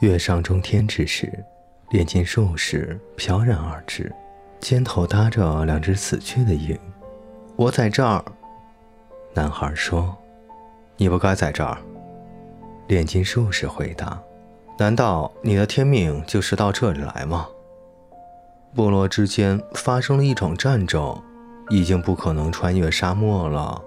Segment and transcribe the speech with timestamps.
[0.00, 1.32] 月上中天之时，
[1.90, 4.12] 炼金术士飘然而至，
[4.60, 6.78] 肩头搭着两只死去的鹰。
[7.56, 8.22] 我在这儿。
[9.32, 10.16] 男孩说
[10.96, 11.78] ：“你不该在这儿。”
[12.88, 14.20] 炼金术士回答
[14.78, 17.48] ：“难道你的天命就是到这里来吗？
[18.74, 21.20] 部落之间发生了一场战争，
[21.70, 23.80] 已经不可能穿越沙漠了。”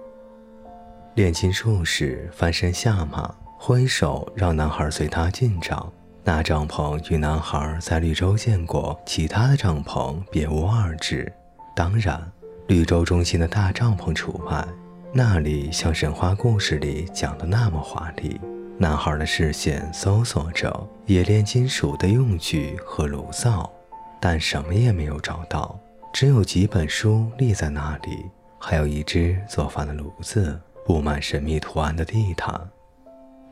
[1.15, 5.91] 炼金术士翻身下马，挥手让男孩随他进帐。
[6.23, 11.31] 那帐篷与男孩在绿洲见过其他的帐篷别无二致，
[11.75, 12.31] 当然，
[12.67, 14.65] 绿洲中心的大帐篷除外。
[15.13, 18.39] 那里像神话故事里讲的那么华丽。
[18.77, 23.71] 男孩的视线搜索着冶炼金属的用具和炉灶，
[24.19, 25.79] 但什么也没有找到，
[26.13, 28.25] 只有几本书立在那里，
[28.59, 32.69] 还有一只做饭的炉子，布满神秘图案的地毯。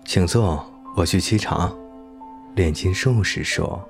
[0.07, 0.63] 请坐，
[0.95, 1.73] 我去沏茶。
[2.53, 3.83] 炼金术士说：“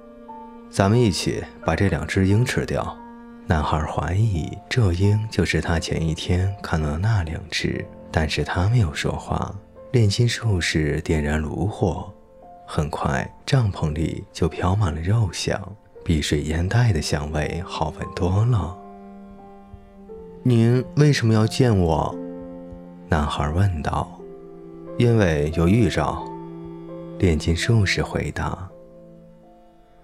[0.72, 2.98] 咱们一起把这两只鹰吃掉。”
[3.46, 9.54] 男孩怀疑这鹰就是他前一天看到的那两只，但是他没有说话。
[9.92, 12.12] 炼金术士点燃炉火，
[12.66, 15.62] 很快帐篷里就飘满了肉香，
[16.04, 18.76] 比水烟袋的香味好闻多了。
[20.44, 22.16] 您为什么要见我？
[23.10, 24.15] 男孩问道。
[24.98, 26.26] 因为有预兆。
[27.20, 28.70] 炼金术士回答：“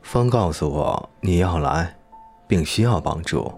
[0.01, 1.95] 风告诉我你要来，
[2.47, 3.51] 并需要帮助。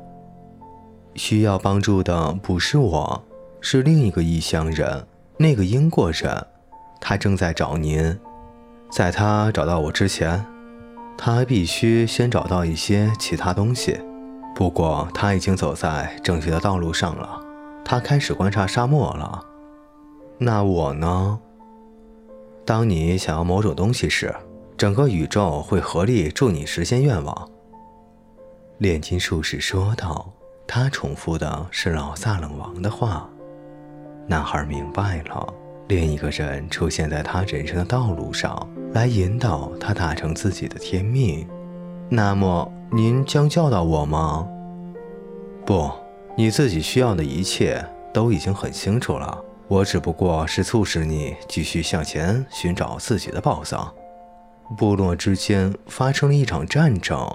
[1.16, 3.24] 需要帮助的不是我，
[3.62, 5.06] 是另一个异乡人，
[5.38, 6.48] 那个英国人。
[7.00, 8.20] 他正在找您。
[8.92, 10.44] 在他找到我之前，
[11.18, 14.00] 他必须先找到一些其他东西。
[14.56, 17.40] 不过他已经走在正确的道路上了。
[17.86, 19.44] 他开始观察沙漠了。
[20.38, 21.40] 那我呢？”
[22.66, 24.34] 当你想要某种东西时，
[24.78, 27.50] 整个宇宙会合力助你实现愿望。”
[28.80, 30.34] 炼金术士说道。
[30.66, 33.30] 他重复的是老萨冷王的话。
[34.26, 35.54] 男孩明白了，
[35.90, 41.48] 另一个人出现在他人生的道路上，来引导他达成自己的天命。
[42.10, 44.48] 那么，您将教导我吗？
[45.66, 45.92] 不，
[46.36, 49.38] 你自己需要的一切都已经很清楚了。
[49.74, 53.92] 我只不过是促使你继续向前寻找自己的宝藏。
[54.78, 57.28] 部落之间发生了一场战争，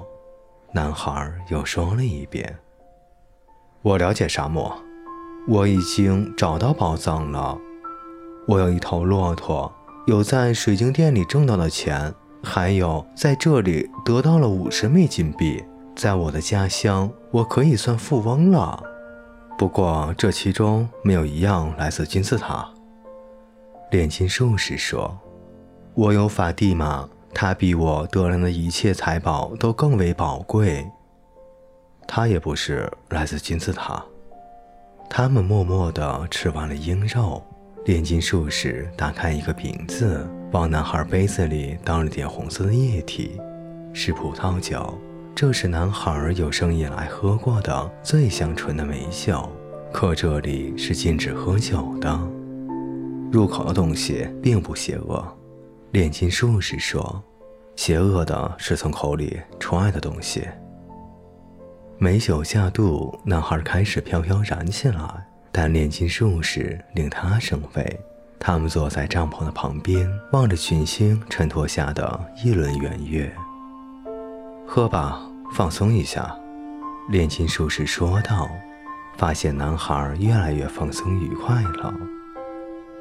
[0.72, 2.56] 男孩又说了一遍。
[3.82, 4.72] 我了解沙漠，
[5.48, 7.58] 我已经找到宝藏了。
[8.46, 9.72] 我有一头骆驼，
[10.06, 15.64] 有在水晶店里挣到的钱，还有在这里得到了五十枚金币。
[15.96, 18.80] 在我的家乡，我可以算富翁了。
[19.58, 22.72] 不过，这其中没有一样来自金字塔。
[23.90, 25.18] 炼金术士说
[25.94, 30.88] ：“我有法蒂玛，他比我得来的一切财宝都更为宝贵。
[32.06, 34.00] 他也不是来自金字塔。”
[35.10, 37.42] 他们默默地吃完了鹰肉。
[37.84, 43.40] 炼金术士打开一个瓶子，往男孩杯子里倒了点红色的液体，
[43.92, 44.96] 是葡萄酒。
[45.40, 49.48] 这是男孩有生以来喝过的最香醇的美酒，
[49.92, 52.12] 可这里是禁止喝酒的。
[53.30, 55.24] 入口的东西并不邪恶，
[55.92, 57.22] 炼金术士说，
[57.76, 60.42] 邪恶的是从口里出来的东西。
[61.98, 68.00] 美酒下肚，男孩开始飘飘然起来，但炼金术士令他生畏。
[68.40, 73.32] 他们坐在帐篷的旁边，望着群星衬托下的一轮圆月。
[74.68, 75.18] 喝吧。
[75.54, 76.38] 放松一下，
[77.08, 78.46] 炼金术士说道。
[79.16, 81.92] 发现男孩越来越放松愉快了，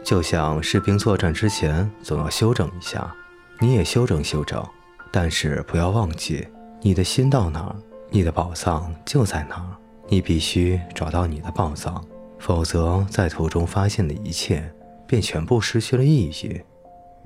[0.03, 3.13] 就像士兵作战之前总要休整一下，
[3.59, 4.65] 你也休整休整。
[5.11, 6.47] 但是不要忘记，
[6.81, 7.75] 你的心到哪儿，
[8.09, 9.67] 你的宝藏就在哪儿。
[10.07, 12.03] 你必须找到你的宝藏，
[12.39, 14.73] 否则在途中发现的一切
[15.05, 16.61] 便全部失去了意义。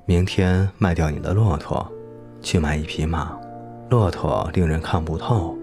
[0.04, 1.90] 明天卖掉你的骆驼，
[2.42, 3.40] 去买一匹马。
[3.92, 5.54] 骆驼令人看不透，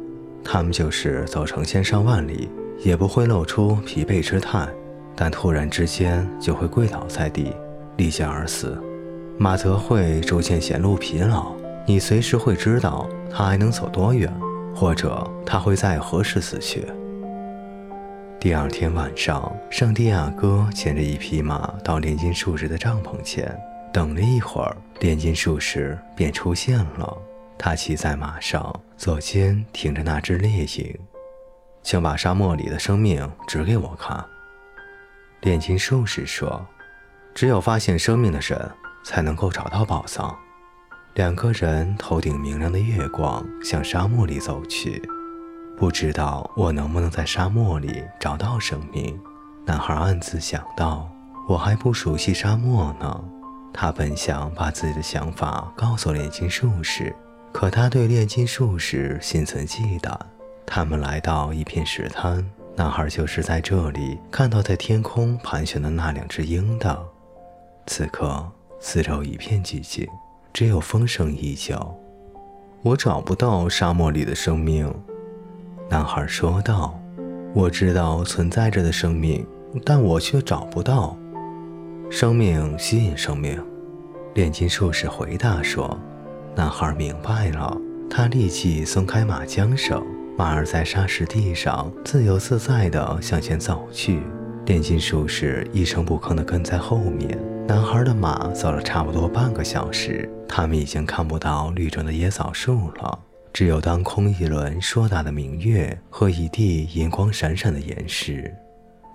[0.44, 2.48] 它们就是走成千上万里，
[2.78, 4.70] 也不会露出疲惫之态，
[5.16, 7.52] 但突然之间就会跪倒在地，
[7.98, 8.80] 立剑而死。
[9.40, 11.56] 马则会逐渐显露疲劳，
[11.88, 14.32] 你随时会知道它还能走多远，
[14.76, 16.86] 或者它会在何时死去。
[18.40, 23.60] 第二天晚上，圣地亚哥牵着一匹马到炼金术士的帐篷前，
[23.92, 27.18] 等了一会儿，炼金术士便出现了。
[27.62, 30.98] 他骑在马上，左肩挺着那只猎鹰。
[31.84, 34.26] 请把沙漠里的生命指给我看。
[35.42, 36.66] 炼金术士说
[37.36, 38.72] ：“只有发现生命的人，
[39.04, 40.34] 才能够找到宝藏。”
[41.16, 45.02] 两个人头顶明亮的月光向沙漠里走去。
[45.78, 49.20] 不知道我能不能在沙漠里找到生命？
[49.66, 51.10] 男孩暗自想到。
[51.48, 53.24] 我还不熟悉沙漠呢。
[53.74, 57.16] 他本想把自己的想法告诉炼金术士，
[57.52, 60.16] 可他对炼金术士心存忌惮。
[60.66, 67.00] 他们来到一片石滩，男孩就是在这里看到在天空盘旋的那两只鹰的。
[67.88, 68.48] 此刻
[68.80, 70.08] 四周一片寂静，
[70.54, 71.76] 只有风声依旧。
[72.84, 74.94] 我找不到沙漠里的生命，
[75.90, 76.98] 男孩说道。
[77.56, 79.44] 我知道存在着的生命，
[79.84, 81.18] 但我却找不到。
[82.12, 83.60] 生命吸引生命，
[84.36, 86.00] 炼金术士回答说。
[86.60, 87.78] 男孩明白了，
[88.10, 90.06] 他立即松开马缰绳，
[90.38, 94.22] 马儿在沙石地上自由自在地向前走去。
[94.66, 97.40] 炼金术士一声不吭地跟在后面。
[97.66, 103.18] 男孩的马走了差不多半个小时，他们已经看不到绿中的椰枣树了，
[103.54, 108.54] 只有当空一轮硕大的明月和一地银光闪闪的岩石。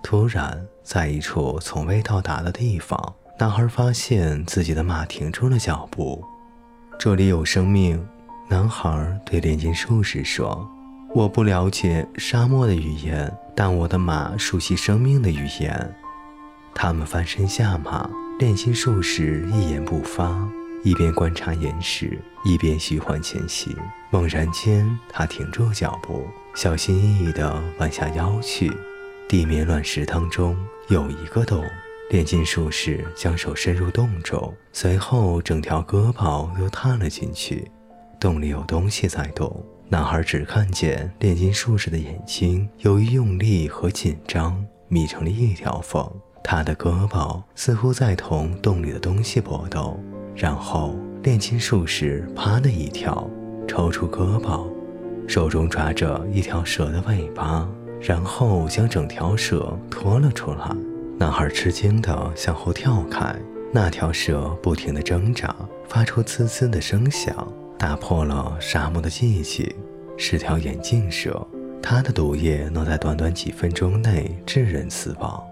[0.03, 6.25] 突然，在一处从未到达的地方，男孩发现自己的马停住了脚步。
[6.99, 8.03] 这里有生命，
[8.49, 10.67] 男孩对炼金术士说
[11.15, 15.95] ：“我不了解沙漠的语言，但我的马熟悉生命的语言。”
[16.75, 18.09] 他们翻身下马，
[18.39, 20.49] 炼金术士一言不发，
[20.83, 23.77] 一边观察岩石，一边虚幻前行。
[24.11, 28.73] 猛然间，他停住脚步，小心翼翼地弯下腰去。
[29.29, 30.57] 地面乱石当中
[30.89, 31.65] 有一个洞，
[32.11, 37.71] 炼金术士将手伸入洞中，随后整条胳膊又探了进去。
[38.21, 46.09] 洞里有东西在动，男孩只看见炼金术士的眼睛由于用力和紧张眯成了一条缝，
[46.43, 49.99] 他的胳膊似乎在同洞里的东西搏斗。
[50.37, 53.29] 然后炼金术士啪的一跳，
[53.67, 54.69] 抽出胳膊，
[55.27, 57.69] 手中抓着一条蛇的尾巴。
[58.01, 60.77] 然后将整条蛇拖了出来，
[61.19, 63.35] 男孩吃惊地向后跳开。
[63.73, 65.55] 那条蛇不停地挣扎，
[65.89, 69.69] 发出呲呲的声响，打破了沙漠的寂静。
[70.17, 71.47] 是条眼镜蛇，
[71.83, 75.43] 它的毒液能在短短几分钟内致人死亡。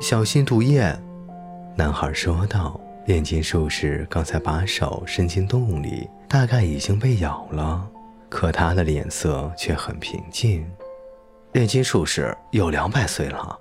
[0.00, 0.98] 小心毒液！
[1.76, 2.80] 男孩说道。
[3.06, 7.84] 炼金术士刚才把手伸进洞里，大概已经被咬了，
[8.28, 10.64] 可他的脸色却很平静。
[11.50, 13.58] 炼金术士有两百岁了，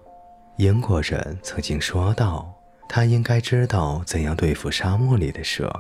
[0.57, 2.53] 英国人曾经说道
[2.87, 5.73] ：“他应该知道怎样对付沙漠里的蛇。”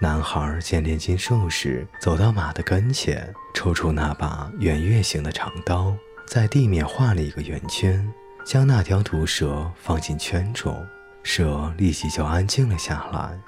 [0.00, 5.94] 男孩见炼金术士走到马的跟前，抽出那把圆月形的长刀，
[6.26, 8.12] 在地面画了一个圆圈，
[8.44, 10.84] 将那条毒蛇放进圈中，
[11.22, 13.38] 蛇立即就安静了下来。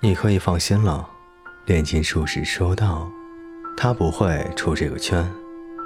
[0.00, 1.08] 你可以放心了，
[1.66, 3.08] 炼金术士说道
[3.76, 5.30] ：“他不会出这个圈。”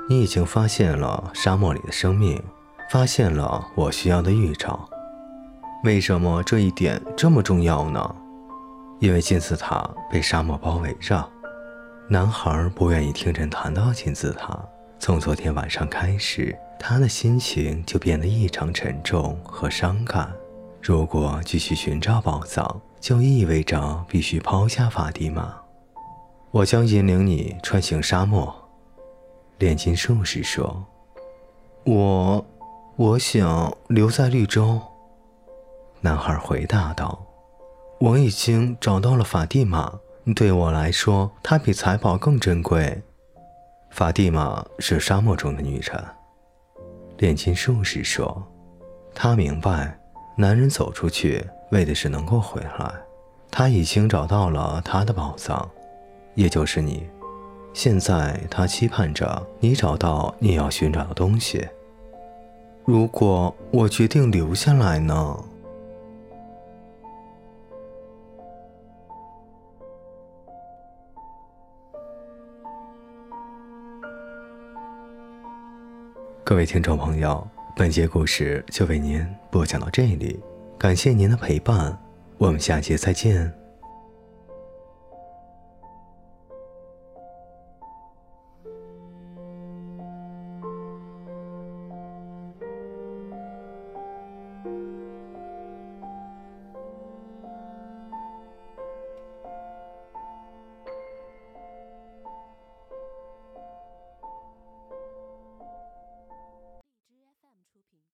[0.09, 2.43] 你已经发现了沙漠里的生命，
[2.91, 4.89] 发现了我需要的预兆。
[5.85, 8.17] 为什么这一点这么重要呢？
[8.99, 11.25] 因为金字塔被沙漠包围着。
[12.09, 14.59] 男孩不愿意听人谈到金字塔。
[14.99, 20.29] 从昨天晚上开始，他的心情就变得异常沉重和伤感。
[20.83, 25.55] 如果继续寻找宝藏，就意味着必须抛下法蒂玛。
[26.51, 28.53] 我将引领你穿行沙漠。
[29.59, 30.85] 炼金术士说
[31.87, 32.45] ：“我，
[33.01, 34.79] 我想留在绿洲。”
[36.03, 37.19] 男孩回答道
[37.99, 39.99] ：“我已经找到了法蒂玛，
[40.37, 43.03] 对我来说，她比财宝更珍贵。
[43.91, 46.05] 法蒂玛是沙漠中的女人。”
[47.17, 48.47] 炼金术士说
[49.17, 49.99] ：“他明白，
[50.37, 52.93] 男人走出去为的是能够回来。
[53.51, 55.67] 他已经找到了他的宝藏，
[56.35, 57.09] 也就是你。”
[57.73, 61.67] 现在他期盼着你找到你要寻找的东西。
[62.85, 65.45] 如果我决定留下来呢？
[76.43, 77.47] 各位听众朋友，
[77.77, 80.41] 本节故事就为您播讲到这里，
[80.77, 81.97] 感谢您的陪伴，
[82.39, 83.60] 我们下节再见。